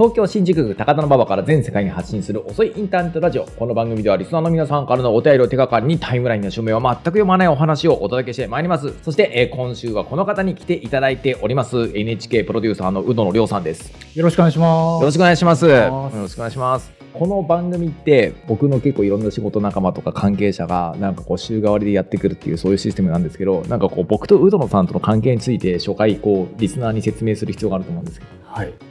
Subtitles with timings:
[0.00, 3.44] 東京新宿区高田馬場から全世界に発信する遅いインターネットラジオ。
[3.44, 8.94] この番組ではリスナーの皆さんからのお便りを手がかりにタイムラインの署名は全く読まないお話をお届けしてまいります。
[9.02, 11.92] そして、えー今週はこの方に来ていただいております。
[11.94, 13.92] NHK プロデューサーの宇野の亮さんです。
[14.14, 15.00] よろしくお願いします。
[15.00, 15.66] よろしくお願いします。
[15.66, 16.92] よろしくお願いします。
[17.12, 28.89] この番組って僕の結構いろんな仕事仲間とか関係者がなんかこう週替わりでやってくるっていうそういうシステムなんですけどなんかこう僕と宇野さんとの関係について初回こうリスナーに説明する必要があると思うんですけどはい。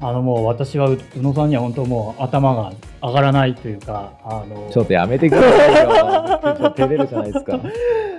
[0.00, 5.90] あのもう私はう宇野さんには本当もう頭が上がらないというか、あのちょっとやめてくださいよ。
[6.42, 7.60] ちょっと照れるじゃないですか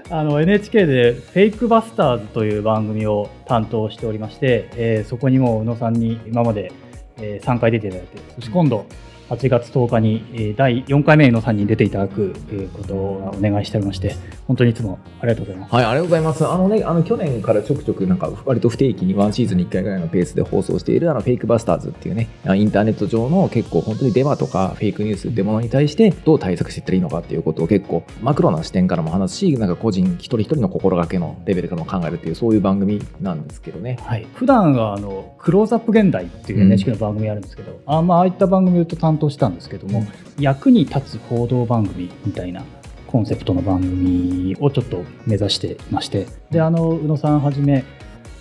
[0.10, 6.72] あの NHK でフェイクバスターズという番組を担当しておりまして、えーそこにも宇野さんに今まで、
[7.18, 8.86] えー3回出ていただいて、そして今度
[9.30, 12.34] 8月10日に、えー第4回目宇野さんに出ていただく
[12.74, 14.16] ことをお願いしておりまして、
[14.48, 15.76] 本当にいつもありがとうございます。
[15.76, 16.48] はい、ありがとうございます。
[16.48, 33.98] あのね、あの去年からちょくちょくなんか割と不定期にワンシーズンに1回ぐらいのペースで放送しているあのフェイクバスターズっていうね、あインターネット上の結構本当にデマとかフェイクニュースってものに対してどう対策していったらいいのかっていうことを結構マクロな視点からも話すし、なんか個人一人一人の心がけのレベルからも考えるっていうそういう番組なんですけどね。
[34.02, 40.08] はい、普段はあのクローズアップ現代っていううん NHK の番組あるんですけど、あまあああいった番組をと担当したんですけども、うん。
[40.40, 42.64] 役に立つ報道番組みたいな
[43.08, 47.86] コンセプトの番組をちょっと目指していましてであの宇野さんはじめ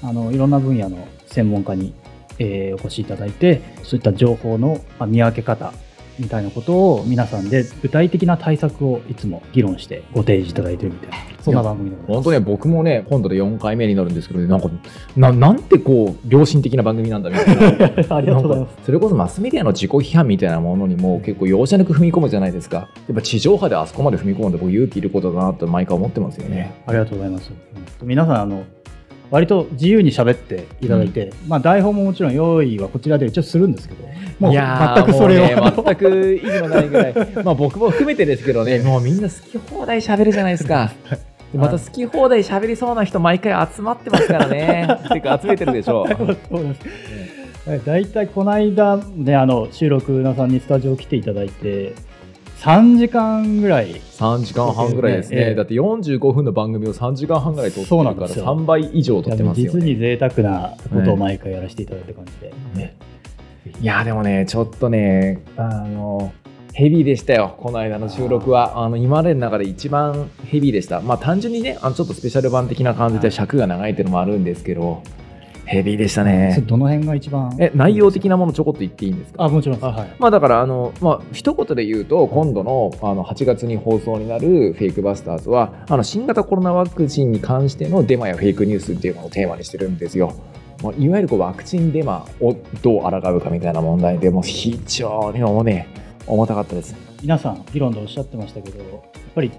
[0.02, 1.95] あのいろんな分野の専門家に、
[2.39, 5.72] えーお越しいただいてそういった情報のまあ見分け方
[6.19, 14.69] みたいなことを皆さんで具体的な対策をいつも議論してご提示いただいてるみたいなそんな番組で本当ね、僕もね、今度で4回目になるんですけど、なんか、
[15.14, 18.06] ななんてこう、良心的な番組なんだみたいな。
[18.17, 22.77] ありがとうございますそれこそマスメディアの自己批判みたいなものにも結構容赦なく踏み込むじゃないですか。
[22.77, 26.73] やっぱ地上波であそこまで踏み込むの僕勇気いることだなと毎回思ってますよね。
[26.86, 27.51] ありがとうございます。
[28.01, 28.64] うん皆さんあの
[29.31, 34.06] 割と自由に喋っていただいて、まあ台本ももちろん用意はこちらで一応するんですけど、
[34.39, 40.92] もう全くそれを、ね、全く意味のないぐらい、 まあ僕も含めてですけどね、もうみんな好き放題喋るじゃないですか。
[41.55, 44.89] でまた好き放題喋りそうな人毎回集まってますからね。
[45.13, 46.09] てか集めてるでしょう。
[46.11, 47.70] そうです。
[47.70, 51.95] はい大体この間ねあの収録なさんにスタジオ来ていただいて
[52.59, 55.37] 3時間ぐらい3時間半ぐらいですね。
[55.39, 59.81] ええだって45分の番組を3時間半ぐらい撮ってそうるからなんですよ3倍以上撮ってますよね。
[59.81, 62.97] 実に贅沢なことを毎回やらせていただいた感じで、ね
[63.81, 66.33] いやーでもね、ちょっとね、あの、
[66.77, 68.85] ヘビーでしたよ、この間の収録は。
[68.85, 71.01] あの今までの中で一番ヘビーでした。
[71.01, 75.01] まあ単純にね、あのちょっとスペシャル版的な感じで尺が長いっていうのもあるんですけど、
[75.67, 76.64] ヘビーでしたね。
[76.67, 79.45] どの辺が一番え、内容的なものちょこっと言っていいんですか？
[79.45, 90.34] あもちろんはい、まあだからあの、まあ一言で言うと、今度のあの8月に放送になるフェイクバスターズは、あの新型コロナワクチンに関してのデマやフェイクニュースっていうのをテーマにしてるんですよ。
[90.83, 96.95] まあいわゆるこうワクチンデマをどう抗うかみたいな問題で、もう非常にもうね、重たかったです。
[97.23, 98.89] 皆さん議論でおっしゃってましたけどやっ
[99.35, 99.51] ぱり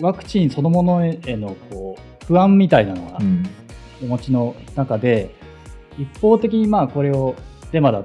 [0.00, 3.44] ワクチンそのものへのこう不安みたいなのがうん
[4.02, 5.34] お持ちの中で、
[5.98, 7.34] 一方的にまあこれを
[7.72, 8.04] デマだ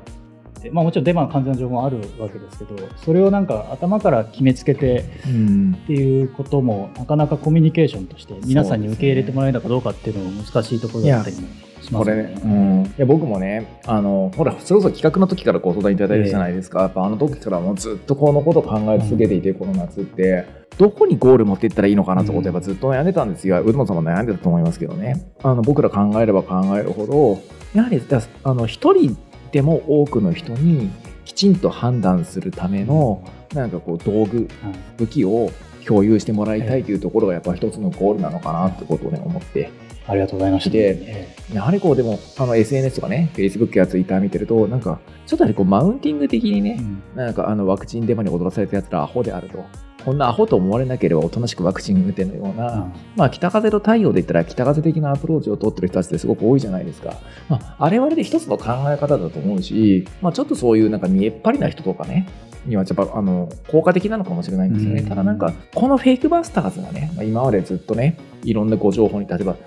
[0.70, 5.78] まあ、もちろんデマの完全な情報もあるわけですけどそれをなんか頭から決めつけてうん。
[5.84, 20.62] っていうこともなかなかコミュニケーションとして皆さんに受け入れてもらえるのかどうかっていうのも難しいところだったりもしますこれね、うん、いや僕もねあのほらそれこそ企画の時からご相談いただいたじゃないですか、やっぱあの時からもうずっとこのことを考え続けていて、この夏って。
[20.78, 25.34] どこにゴール持っていったらいいのかなってことをやっぱずっと悩んでたんですよ、宇野さんも悩んでたと思いますけどね。
[25.44, 27.42] あの僕ら考えれば考えるほど
[27.76, 29.18] やはりだあの一人
[29.52, 30.90] でも多くの人に
[31.26, 33.24] きちんと判断するための
[33.54, 35.52] なんかこう道具はい武器を
[35.86, 39.72] 共有してもらいたいというところがやっぱ一つのゴールなのかなってことをね思って。
[40.08, 40.70] ありがとうございました。
[40.72, 47.02] でえやはりこうでもあの SNS とかね Facebook や Twitter 見てるとなんかちょっとやはりこうマウンティング的にね、えうん。
[47.16, 49.64] なんかあのワクチンデマに踊らされたやつらアホであると
[50.06, 57.14] こんなアホと思われなければおとなしくワクチン打てのような、まあ、北風の太陽で言ったら北風的なアプローチを取ってる人たちってすごく多いじゃないですか、
[57.50, 62.28] まあ、あれはあれで一つの考え方だと思うし、まあ、ちょっとそういうなんか見えっ張りな人とかね
[62.66, 65.10] にはやっぱあの効果的なのかもしれないんですよね、うん。
[65.10, 69.60] ただなんかこのフェイクバスターズがね、まあ、今までずっとねいろんなご情報に例えばフ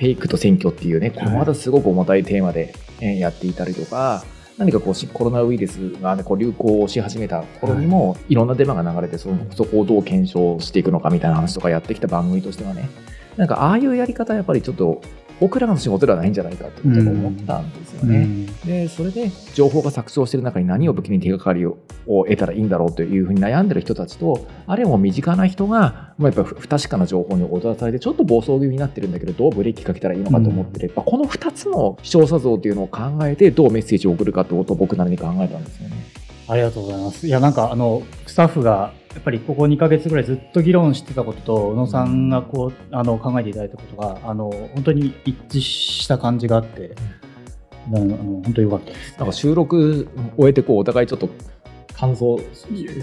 [0.00, 4.24] ェイクと選挙っていうねこれまたすごく重たいテーマで、えーやっていたりとか
[4.60, 12.90] 何かこうしコロナウイルスが、ね、こう流行し始めた頃にも、い、ろんなデマが流れてそのそこをどう検証していくのかみたいな話とかやってきた番組としてはね
[13.38, 15.00] なんかああいうやり方はやっぱりちょっと
[15.40, 18.18] 僕らの仕事ではないんじゃないかと思ったんですよね。
[18.18, 35.99] うん、でそれで情報が錯綜している中に何を武器に手がかりを得たらいいんだろうというふうに悩んでる人たちとあるいはもう身近な人が、まあ、やっぱ不確かな情報に踊らされてちょっと暴走気味になってるんだけどどうブレーキかけたらいいのかと思ってれば、うん、この2つの視聴者像というのを考えてどうメッセージを送るかということを僕なりに考えたんですよね。
[36.50, 37.26] ありがとうございます。
[37.28, 46.96] いや、なんか、あの、スタッフが、やっぱりここ2か月ぐらいずっと議論してたことと、宇野さんがこう、あの、考えていただいたことが、あの、本当に一致した感じがあって、
[47.92, 51.28] うん、あの本当に良かったです、ね、なんか収録終えて、こう、お互いちょっと
[52.00, 52.40] 感想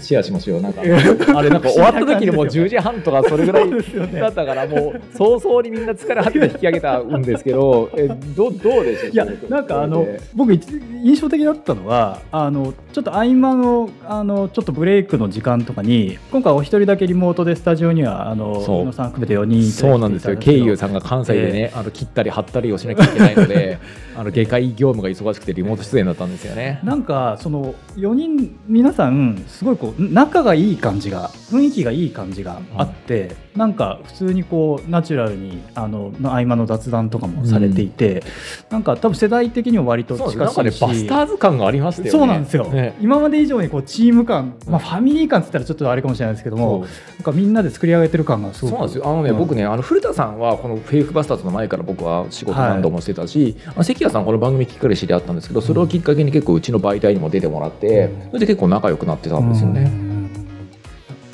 [0.00, 10.04] シェアしましょうなんか あれなんか終わった時にもう10時半とかそれぐらいだったからもう早々にみんな疲れ果てて引き上げたんですけどえどどうでしょういやなんかあの
[10.34, 20.36] 僕印象的だったのはあのちょっと合間のあのちょっとブレイクの時間とかに今回お一人だけリモートでスタジオにはあの宇野さん含めて4人そうなんですよ。
[20.36, 23.78] 慶友さんが関西でね、えー、あの切ったり貼ったりをしなきゃいけないので
[24.18, 26.80] あの外科医業務が忙しくてリモート出演だったんですよね。
[26.82, 38.22] なんかその4人皆さんすごいこう仲がいい感じが雰囲気がいい感じがあって、うん、なんか普通にこうナチュラルにあの合間の雑談とかもされていて、うん、
[38.70, 42.08] なんか多分世代的にも割と近しいし、ね、バスターズ感がありましね。
[42.08, 49.08] そうなんですよ、ね、今まで以上にこうチーム感、まあ、ファミリー感っつったらちょっとあれかもしれないですけども、なんかみんなで作り上げてる感がすごくそうなんですよ。
[49.08, 59.90] あのね、うん、僕ねあの古田さんはこのフェイクバスターズの前から僕は仕事何度もしてたし、はい、関谷さんこの番組きっかり知り合ったんですけどそれをきっかけに結構うちの媒体にも出てもらって、それで結構仲良くなってたんですよね。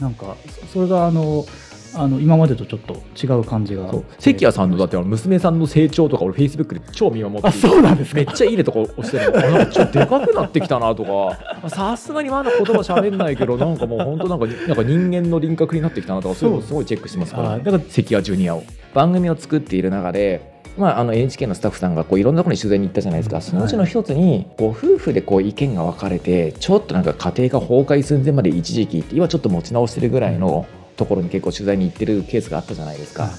[0.01, 0.37] なんか
[0.73, 1.47] それがあの
[1.97, 3.91] あの今までとちょっと違う感じが。
[4.19, 9.33] 関谷さんのだって娘さんの成長とか俺フェイスブックで超見守ってそうなんですめっちゃいいねとか押してる。
[9.33, 11.69] なんかちょっとでかくなってきたなとか。
[11.69, 18.65] さすがにまだ言葉喋んないけどなんかもう本当なんかなんか人間の輪郭になってきたなとかそういうのすごいチェックしてますから、ね、だから関谷ジュニアを。
[18.95, 33.31] 番組を作っている中でまあ、あの NHK のスタッフさんがこういろんなところに取材に行ったじゃないですか、そのうちの一つにご夫婦でこう意見が分かれてちょっとなんか家庭が崩壊寸前まで一時期今ちょっと持ち直してるぐらいのところに結構取材に行ってるケースがあったじゃないですか。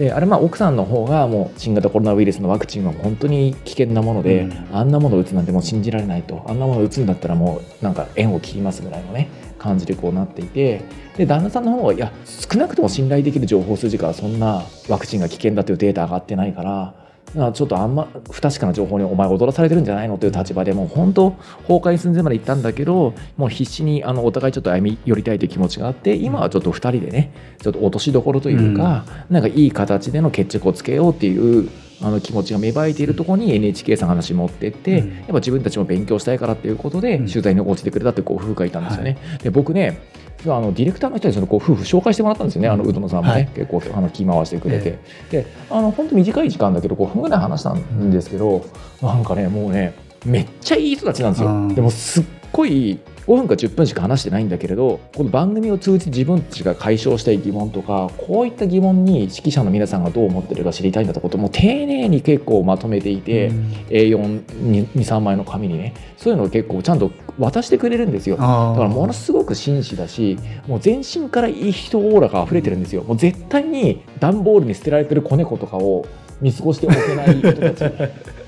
[0.00, 9.28] であれまあ奥さんの方がもう新型コロナウイルスのワクチンは本当に危険なもので、うん、あんなものを打つなんてもう信じられないとあんなものを打つんだったらもうなんか縁を切りますぐらいのね
[9.58, 10.82] 感じでこうなっていて
[11.18, 16.94] で旦那さんの方はいや少なくとも信頼できる情報筋からそんなワクチンが危険だというデータ上がってないから
[17.32, 21.30] ちょっとあんま不確かな情報にお前踊らされてるんじゃないのという立場でもう本当
[21.68, 27.32] 崩壊寸前まで行ったんだけどもう必死にあのお互いちょっと歩み寄りたいという気持ちがあって今はちょっと2人でね
[27.62, 31.70] ちょっと落としどころというか、うん、なんかいい形での決着をつけようっていう
[32.02, 39.18] あの気持ちが芽生えているところに NHK さん話持ってって、うん、やっぱ自分たちも勉強したいからっていうことで取材に応じてくれたってご夫婦がいたんですよね。
[39.22, 39.98] はい、で僕ね
[40.44, 44.98] あのディレクターの人にそのご夫婦紹介してもらったんですよね、あの宇野さんもね、はい、結構あの気回してくれて、
[45.30, 48.64] であの本当短い時間だけど5分ぐらい話したんですけど、
[49.02, 49.94] なんかねもうね
[50.24, 51.68] めっちゃいい人たちなんですよ。
[51.74, 52.98] でもすっごい
[53.30, 65.94] 5分か10分しか話してないんだけれどこの番組を通じて自分たちが解消したい疑問とかこういった疑問に指揮者の皆さんがどう思ってるか知りたいんだってことも丁寧に結構まとめていて、うん、A423 枚の紙にね。
[66.16, 70.36] そういうのを結構ちゃんと渡してくれるんですよだからものすごく紳士だし
[70.66, 73.04] もう全身からいい人オーラが溢れてるんですよ。
[73.04, 76.04] もう絶対に段ボールに捨てられてる子猫とかを
[76.40, 77.84] 見過ごしておけない人たち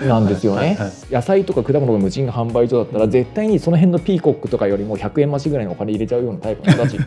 [0.00, 0.78] なんですよね、
[1.10, 6.98] 野菜とか果物の無人販売所だったら絶対にその辺のピーコックとかよりも100円増しぐらいのお金入れちゃうようなタイプの人たち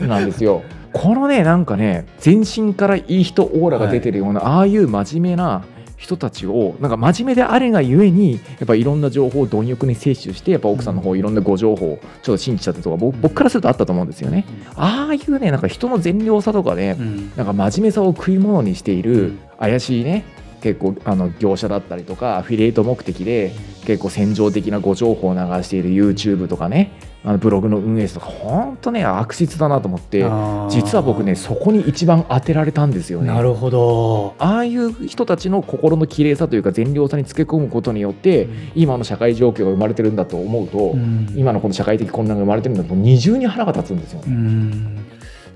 [0.06, 0.62] なんですよ。
[0.92, 5.64] このねなんかね全身からいい人オーラが出てるような、はい、ああいう真面目な
[5.96, 14.44] 人たちをなんか真面目であれがゆえにやっぱいろんな情報を貪欲に摂取してやっぱ奥さんの方いろんなご情報をちょっと信じちゃったとか僕僕からするとあったと思うんですよね。
[14.74, 20.24] ああいうねなんか人の善良さとかで、ね、なんか真面目さを食い物にしている怪しいね
[20.60, 23.52] 結構あの業者だったりとかアフィリエイト目的で
[23.84, 26.92] 結構戦場的なご情報を流している YouTube とかね
[27.24, 30.20] あのブログの運営とか本当ね悪質だなと思って
[30.68, 33.26] 実は僕ねそこに一番当てられたんですよね。
[33.26, 34.36] なるほど。
[34.38, 44.20] ああいう人たちの心の綺麗さというか善良さにつけ込むことによって、うん、今の社会状況が生まれてるんだと思うと、うん、今のこの社会的混乱が生まれてるんだと二重に腹が立つんですよ。
[44.20, 44.26] ね。
[44.28, 45.06] うん。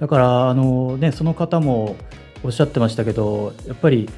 [0.00, 1.94] だからあの、ね、その方も
[2.42, 4.08] おっしゃってましたけどやっぱり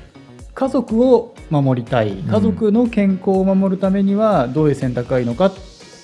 [0.54, 2.12] 家族を守りたい。
[2.12, 5.54] 家族の健康を守るためにはどういう選択がいいのかっ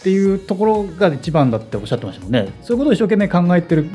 [0.02, 2.52] ていうところが一番だっておっしゃってましたもんね。
[2.62, 3.86] そういうことを一生懸命考えてる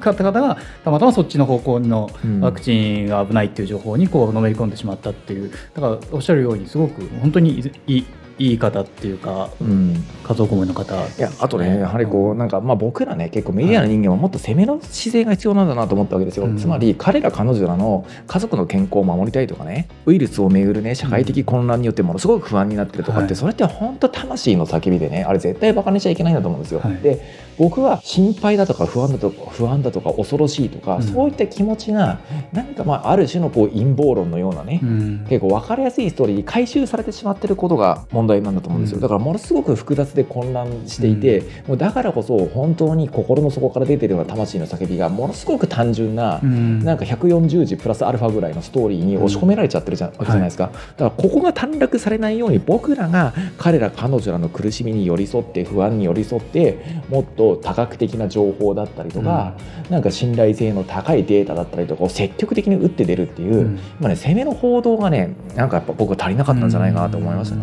[0.00, 2.08] 方々がたまたまそっちの方向の
[2.40, 5.50] ワクチンが危ないっていう情報にこうのめり込んでしまったっていう。
[5.74, 8.04] だからおっしゃるようにすごく本当にいい
[8.38, 10.04] い方っていうか、うん。
[10.22, 10.94] 家族思いの方。
[10.94, 16.56] いやあとねやはりこうなんかまあ僕らね結構メディアの人間はもっと攻めの姿勢が必要なんだなと思ったわけですよ、うん。
[16.56, 23.36] つまり彼ら彼女らの家族の健康を守りたいとかねウイルスをめぐるね社会的混乱によってものすごく不安になってるとかって、はい。
[23.36, 26.96] それって本当魂の叫びでねあれ絶対バカにしちゃいけないんだと思うんですよ、はい。
[26.96, 27.22] で
[27.58, 31.02] 僕は心配だとか不安だとか不安だとか恐ろしいとか、うん。
[31.02, 32.20] そういった気持ちが
[32.52, 35.26] なんかまあある種のこう陰謀論のようなね、うん。
[35.28, 39.02] 結構分かりやすいストーリーに回収されてしまってることが問題なんだと思うんですよ、うん。
[39.02, 46.80] だからものすごく複雑で混乱していて、もうだからこそ本当に心の底から出てるような魂の叫びがものすごく単純な、うん。
[46.80, 59.54] なんか140字プラスアルファぐらいのストーリーに押し込められちゃってるじゃ,、わけじゃないですか、だからここが短絡されないように僕らが彼ら彼女らの苦しみに寄り添って不安に寄り添ってもっと多角的な情報だったりとか、
[59.90, 63.78] なんか信頼性の高いデータだったりとかを積極的に打って出るっていう、うん。
[64.00, 67.62] まあね、攻めの報道がねなんかやっぱ僕は足りなかったんじゃないかなと思いましたね。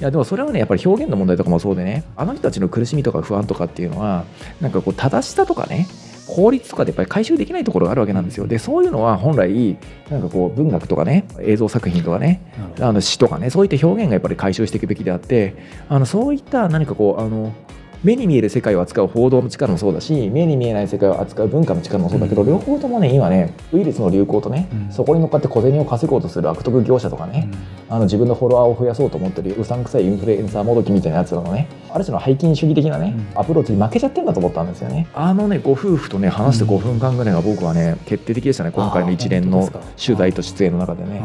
[0.00, 2.04] いやでもそれはねやっぱり表現の問題とかもそうでね。
[2.16, 4.24] あの人たちの苦しみとか不安とかっていうのは
[4.60, 5.88] なんかこう正しさとかね
[6.28, 8.46] 効率とかでやっぱり回収できないところがあるわけなんですよ。
[8.46, 9.76] でそういうのは本来
[10.10, 12.42] なんかこう文学とかね映像作品とかね
[12.80, 15.56] あの詩とかねそういった表現がやっぱり回収していくべきであって
[15.88, 17.52] あのそういった何かこうあの
[18.04, 22.48] 目に見える世界を扱う報道の力もそうだし目に見えない世界を扱う文化の力もそうだけど、うん。
[22.48, 24.92] 両方ともね今ねウイルスの流行とね、うん。
[24.92, 27.50] そこに乗っかって小銭を稼ごうとする悪徳業者とかね、
[27.88, 33.40] あの自分のフォロワーを増やそうと思ってるうさんくさいインフルエンサーもどきみたいなやつらのねある種の背筋主義的なね、うん。
[33.40, 35.08] アプローチに負けちゃってんだと思ったんですよね。
[35.14, 41.20] あのねご夫婦とね話して5分間ぐらいが僕はね決定的でしたね今回の一連の取材と出演の中でね。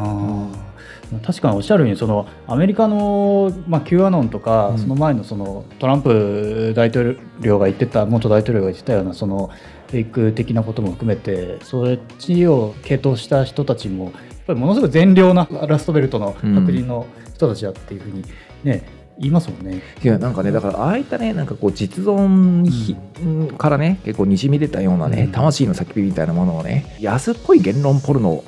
[1.26, 4.78] 確かにおっしゃるようにそのアメリカの、まあ、Q アノンとか、うん。
[4.78, 9.50] その前のそのトランプ大統領が言ってた元大統領が言ってたようなその
[9.90, 14.14] フェイク的なことも含めてそっちを傾倒した人たちもやっ
[14.48, 17.06] ぱりものすごい善良なラストベルトの白人の
[17.36, 18.24] 人たちだっていうふうに
[18.64, 18.84] ね、
[19.20, 19.82] 言いますもんね。
[20.04, 22.96] いやなんかねだからああいったねなんかこう実存ひ
[23.58, 25.32] からね結構にじみ出たようなね、うん。
[25.32, 28.44] 魂の叫びみたいなものをね安っぽい言論ポルノ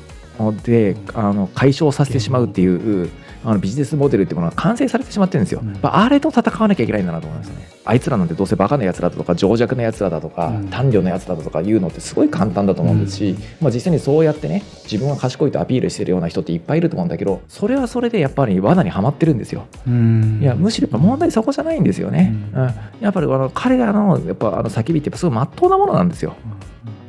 [0.63, 3.09] であの解消させてしまうっていう
[3.45, 5.77] あのビジネスモデルっていうものが完成されてしまってるんですよ、うん。
[5.83, 7.67] あれと戦わなきゃいけないんだなと思いますね。
[7.85, 10.67] あいつらなんてどうせバカなやつらだとか情弱なやつらだとか、うん。
[10.69, 19.67] 短慮なやつらだとか言うのってすごい簡単だと思うんですし、まあ、実際にそうやってね自分は賢いとアピールしてるような人っていっぱいいると思うんだけどそれはそれでやっぱり罠にはまってるんですよ。
[19.87, 20.39] うん。
[20.41, 22.33] いやむしろやっぱ問題そこじゃないんですよね。
[22.53, 22.65] ううん。
[22.65, 26.35] んやっぱりあの彼らのやっぱあの叫びってやっぱすごい真っ当なものなんですよ。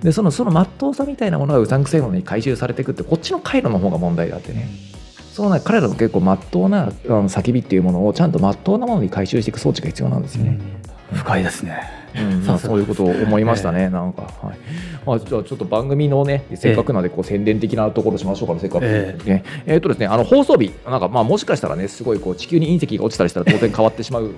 [0.02, 4.68] でそのその真っ当さみたいなものがうさんくせえものに回収されていくってこっちの回路の方が問題であってね。
[5.32, 10.58] そうね彼らの結構真っ当なあの叫びっていうものをちゃんと真っ当なものに回収していく装置が必要なんですよね。
[11.12, 12.06] 深いですね。
[12.16, 12.44] うん。
[12.46, 14.56] まあ、そういうことを思いましたね、なんか、はい。
[15.04, 19.44] まあ、じゃあちょっと番組のね、せっかくなんでこう宣伝的なところしましょうかね、せっかくえね。
[19.66, 24.34] えーっとですね、あの放送日、なんかまあもしかしたらね、すごいこう地球に隕石が落ちたりしたら当然変わってしまう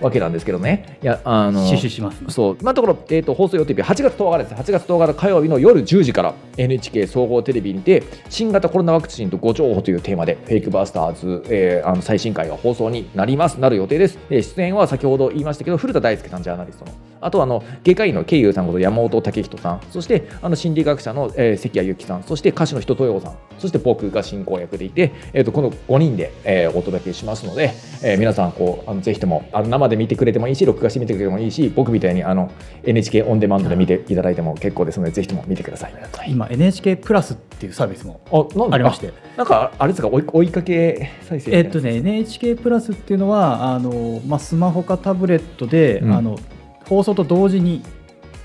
[0.00, 0.98] わけなんですけどね。
[1.02, 2.20] いや、あの、死守します。
[2.28, 19.80] そう今のところ、えー、と放送予定日8月10日です8月10日の火曜日の夜10時から NHK 総合テレビにて新型コロナワクチンとご情報というテーマでフェイクバスターズ、えーあの最新回が放送になりますなる予定です、えー出演は先ほど言いましたけど古田大輔さんジャーナリストのあとはあの外科医の慶友さんこと山本武人さん。
[19.90, 22.22] そしてあの心理学者の、えー関谷由紀さん。
[22.22, 23.36] そして歌手の人豊さん。
[23.58, 27.72] そして僕が進行役でいて、えー、とこの5人で、えーお届けしますので、
[28.02, 32.50] えー皆さんこうあのぜひともあの生で見てくれてもいいし録画してみてくれてもいいし僕みたいにあの
[32.84, 34.14] NHK オンデマンドで見てい。
[34.16, 35.92] ただいても結構ですのでぜひとも見てください。
[35.92, 36.30] はい。
[36.30, 38.20] 今 NHK プラスっていうサービスも
[38.70, 39.12] ありまして。
[39.36, 40.08] なんかあれですか？
[40.08, 46.12] 追い追いかけ再生えっとね、NHK プラスっていうのはあの、まあ、スマホかタブレットで、うん。
[46.14, 46.38] あの
[46.90, 47.82] 放送と同時に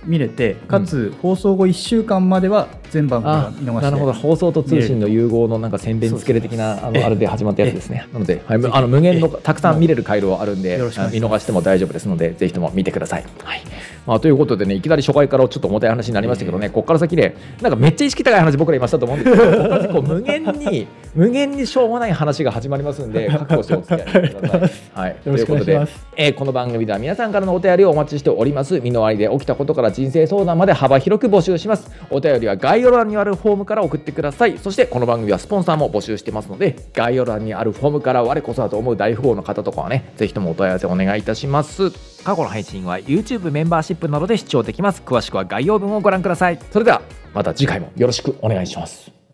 [0.06, 3.82] 見れてかつ放送後1週間までは全番組見逃して。
[3.82, 4.14] なるほど。
[4.14, 8.08] 放送と通信の融合のなんか宣伝つける的なあええのあれで始まったやつですね。
[8.14, 9.42] なので、はい、あの無限のええ。
[9.42, 13.64] たくさん見れる回路はあるんで見逃しても大丈夫ですのでぜひとも見てください、はい
[14.06, 24.72] まあ、ということでねいきなり初回からちょっと重たい話になりましたけどね、ここから先でなんかめっちゃ意識高い話僕ら今したと思うんですけどここから先こう無限に無限にしょうもない話が始まりますんで 覚悟してお付き合いください。
[24.94, 28.80] はい、ということで、えーこの番組では皆さんからのお便りをお待ちしております。
[28.82, 31.90] 身の回りで起きたことから人生相談まで幅広く募集します。
[32.10, 34.58] お便りは概要欄にあるフォームから送ってください。
[34.58, 45.02] そしてこの番組はスポンサーも募集してますので概要欄にあるフォームから我こそはと思う大富豪の方とかはねぜひともお問い合わせお願いいたします過去の配信は YouTube メンバーシップなどで視聴できます。
[45.06, 46.60] 詳しくは概要文をご覧ください。
[46.72, 47.02] それでは
[47.34, 49.25] また次回もよろしくお願いします。